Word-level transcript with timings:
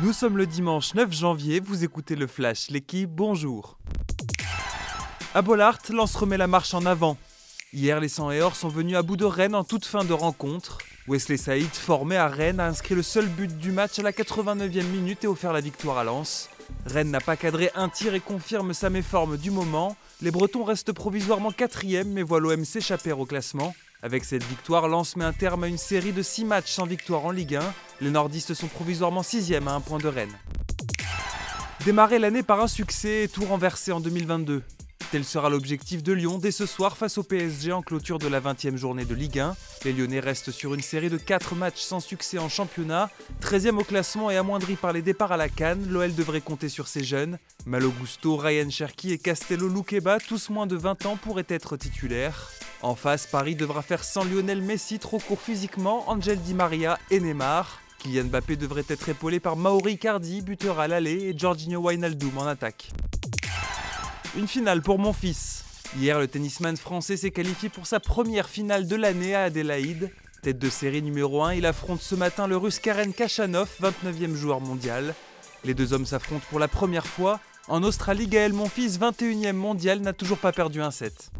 Nous 0.00 0.14
sommes 0.14 0.38
le 0.38 0.46
dimanche 0.46 0.94
9 0.94 1.12
janvier, 1.12 1.60
vous 1.60 1.84
écoutez 1.84 2.16
le 2.16 2.26
Flash, 2.26 2.70
l'équipe, 2.70 3.10
bonjour. 3.10 3.78
À 5.34 5.42
Bollard, 5.42 5.78
Lens 5.90 6.16
remet 6.16 6.38
la 6.38 6.46
marche 6.46 6.72
en 6.72 6.86
avant. 6.86 7.18
Hier, 7.74 8.00
les 8.00 8.08
100 8.08 8.30
et 8.30 8.40
or 8.40 8.56
sont 8.56 8.68
venus 8.68 8.96
à 8.96 9.02
bout 9.02 9.18
de 9.18 9.26
Rennes 9.26 9.54
en 9.54 9.64
toute 9.64 9.84
fin 9.84 10.02
de 10.04 10.14
rencontre. 10.14 10.78
Wesley 11.08 11.36
Saïd, 11.36 11.68
formé 11.68 12.16
à 12.16 12.28
Rennes, 12.28 12.58
a 12.58 12.66
inscrit 12.66 12.94
le 12.94 13.02
seul 13.02 13.26
but 13.26 13.58
du 13.58 13.70
match 13.70 13.98
à 13.98 14.02
la 14.02 14.12
89e 14.12 14.82
minute 14.84 15.24
et 15.24 15.26
offert 15.26 15.52
la 15.52 15.60
victoire 15.60 15.98
à 15.98 16.04
Lens. 16.04 16.48
Rennes 16.86 17.10
n'a 17.10 17.20
pas 17.20 17.36
cadré 17.36 17.70
un 17.74 17.90
tir 17.90 18.14
et 18.14 18.20
confirme 18.20 18.72
sa 18.72 18.88
méforme 18.88 19.36
du 19.36 19.50
moment. 19.50 19.96
Les 20.22 20.30
Bretons 20.30 20.64
restent 20.64 20.92
provisoirement 20.92 21.50
quatrième 21.50 22.08
mais 22.08 22.22
voient 22.22 22.40
l'OM 22.40 22.64
s'échapper 22.64 23.12
au 23.12 23.26
classement. 23.26 23.74
Avec 24.04 24.24
cette 24.24 24.42
victoire, 24.42 24.88
Lens 24.88 25.14
met 25.14 25.24
un 25.24 25.32
terme 25.32 25.62
à 25.62 25.68
une 25.68 25.78
série 25.78 26.10
de 26.10 26.22
6 26.22 26.44
matchs 26.44 26.72
sans 26.72 26.86
victoire 26.86 27.24
en 27.24 27.30
Ligue 27.30 27.54
1. 27.54 27.74
Les 28.00 28.10
nordistes 28.10 28.52
sont 28.52 28.66
provisoirement 28.66 29.22
6 29.22 29.52
à 29.52 29.70
un 29.70 29.80
point 29.80 29.98
de 29.98 30.08
Rennes. 30.08 30.36
Démarrer 31.84 32.18
l'année 32.18 32.42
par 32.42 32.60
un 32.60 32.66
succès 32.66 33.24
et 33.24 33.28
tout 33.28 33.44
renverser 33.44 33.92
en 33.92 34.00
2022. 34.00 34.64
Tel 35.12 35.24
sera 35.24 35.50
l'objectif 35.50 36.02
de 36.02 36.12
Lyon 36.12 36.38
dès 36.38 36.50
ce 36.50 36.66
soir 36.66 36.96
face 36.96 37.16
au 37.16 37.22
PSG 37.22 37.70
en 37.70 37.82
clôture 37.82 38.18
de 38.18 38.26
la 38.26 38.40
20e 38.40 38.76
journée 38.76 39.04
de 39.04 39.14
Ligue 39.14 39.38
1. 39.38 39.54
Les 39.84 39.92
Lyonnais 39.92 40.20
restent 40.20 40.50
sur 40.50 40.74
une 40.74 40.80
série 40.80 41.10
de 41.10 41.18
4 41.18 41.54
matchs 41.54 41.82
sans 41.82 42.00
succès 42.00 42.38
en 42.38 42.48
championnat. 42.48 43.08
13e 43.40 43.78
au 43.78 43.84
classement 43.84 44.32
et 44.32 44.36
amoindri 44.36 44.74
par 44.74 44.92
les 44.92 45.02
départs 45.02 45.30
à 45.30 45.36
la 45.36 45.48
Cannes, 45.48 45.86
l'OL 45.88 46.12
devrait 46.12 46.40
compter 46.40 46.68
sur 46.68 46.88
ses 46.88 47.04
jeunes. 47.04 47.38
Malo 47.66 47.90
Gusto, 47.90 48.36
Ryan 48.36 48.68
Cherki 48.68 49.12
et 49.12 49.18
Castello 49.18 49.68
Luqueba, 49.68 50.18
tous 50.18 50.50
moins 50.50 50.66
de 50.66 50.76
20 50.76 51.06
ans, 51.06 51.16
pourraient 51.16 51.46
être 51.48 51.76
titulaires. 51.76 52.50
En 52.82 52.96
face, 52.96 53.28
Paris 53.28 53.54
devra 53.54 53.80
faire 53.80 54.02
sans 54.02 54.24
Lionel 54.24 54.60
Messi, 54.60 54.98
trop 54.98 55.20
court 55.20 55.40
physiquement, 55.40 56.10
Angel 56.10 56.40
Di 56.40 56.52
Maria 56.52 56.98
et 57.12 57.20
Neymar. 57.20 57.80
Kylian 58.00 58.24
Mbappé 58.24 58.56
devrait 58.56 58.84
être 58.88 59.08
épaulé 59.08 59.38
par 59.38 59.54
Mauri 59.54 59.98
Cardi, 59.98 60.42
buteur 60.42 60.80
à 60.80 60.88
l'aller, 60.88 61.28
et 61.28 61.38
Jorginho 61.38 61.80
Wijnaldum 61.80 62.36
en 62.38 62.46
attaque. 62.46 62.90
Une 64.36 64.48
finale 64.48 64.82
pour 64.82 64.98
mon 64.98 65.12
fils. 65.12 65.64
Hier, 65.96 66.18
le 66.18 66.26
tennisman 66.26 66.76
français 66.76 67.16
s'est 67.16 67.30
qualifié 67.30 67.68
pour 67.68 67.86
sa 67.86 68.00
première 68.00 68.48
finale 68.48 68.88
de 68.88 68.96
l'année 68.96 69.36
à 69.36 69.44
Adélaïde. 69.44 70.10
Tête 70.42 70.58
de 70.58 70.68
série 70.68 71.02
numéro 71.02 71.44
1, 71.44 71.54
il 71.54 71.66
affronte 71.66 72.02
ce 72.02 72.16
matin 72.16 72.48
le 72.48 72.56
russe 72.56 72.80
Karen 72.80 73.12
Kachanov, 73.12 73.70
29e 73.80 74.34
joueur 74.34 74.60
mondial. 74.60 75.14
Les 75.64 75.74
deux 75.74 75.92
hommes 75.92 76.06
s'affrontent 76.06 76.46
pour 76.50 76.58
la 76.58 76.66
première 76.66 77.06
fois. 77.06 77.38
En 77.68 77.84
Australie, 77.84 78.26
Gaël 78.26 78.52
Monfils, 78.52 78.98
21e 78.98 79.52
mondial, 79.52 80.00
n'a 80.00 80.12
toujours 80.12 80.38
pas 80.38 80.50
perdu 80.50 80.82
un 80.82 80.90
set. 80.90 81.30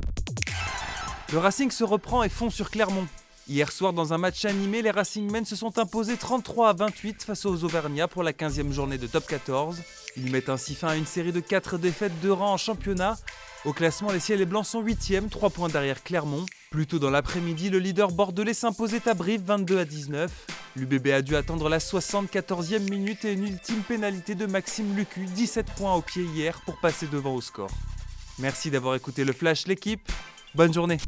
Le 1.33 1.39
Racing 1.39 1.71
se 1.71 1.83
reprend 1.83 2.23
et 2.23 2.29
fond 2.29 2.51
sur 2.51 2.71
Clermont. 2.71 3.07
Hier 3.49 3.73
soir, 3.73 3.95
dans 3.95 4.13
un 4.13 4.19
match 4.19 4.45
animé, 4.45 4.83
les 4.83 4.91
Racingmen 4.91 5.47
se 5.47 5.57
sont 5.57 5.79
imposés 5.79 6.19
33 6.19 6.69
à 6.69 6.73
28 6.75 7.23
face 7.23 7.47
aux 7.47 7.65
Auvergnats 7.65 8.07
pour 8.07 8.23
la 8.23 8.33
15e 8.33 8.71
journée 8.71 8.99
de 8.99 9.07
top 9.07 9.27
14. 9.27 9.79
Ils 10.19 10.31
mettent 10.31 10.51
ainsi 10.51 10.75
fin 10.75 10.89
à 10.89 10.97
une 10.97 11.07
série 11.07 11.33
de 11.33 11.41
4 11.41 11.79
défaites 11.79 12.21
de 12.21 12.29
rang 12.29 12.53
en 12.53 12.57
championnat. 12.59 13.17
Au 13.65 13.73
classement, 13.73 14.13
les 14.13 14.21
Ciels 14.21 14.43
et 14.43 14.47
Blancs 14.47 14.67
sont 14.67 14.83
8e, 14.83 15.31
3 15.31 15.49
points 15.49 15.71
derrière 15.71 16.03
Clermont. 16.03 16.45
Plus 16.71 16.87
tôt 16.87 16.99
dans 16.99 17.09
l'après-midi, 17.09 17.71
le 17.71 17.79
leader 17.79 18.13
bordelais 18.13 18.53
s'imposait 18.53 19.09
à 19.09 19.15
Brive 19.15 19.43
22 19.43 19.79
à 19.79 19.87
19. 19.87 20.31
L'UBB 20.77 21.07
a 21.09 21.23
dû 21.23 21.35
attendre 21.35 21.71
la 21.71 21.79
74e 21.79 22.91
minute 22.91 23.25
et 23.25 23.33
une 23.33 23.45
ultime 23.45 23.81
pénalité 23.81 24.35
de 24.35 24.45
Maxime 24.45 24.95
Lucu, 24.95 25.25
17 25.25 25.65
points 25.79 25.95
au 25.95 26.03
pied 26.03 26.25
hier 26.25 26.61
pour 26.67 26.79
passer 26.79 27.07
devant 27.07 27.35
au 27.35 27.41
score. 27.41 27.71
Merci 28.39 28.71
d'avoir 28.71 28.97
écouté 28.97 29.25
le 29.25 29.33
Flash 29.33 29.67
l'équipe. 29.67 30.13
Bonne 30.55 30.75
journée. 30.75 30.99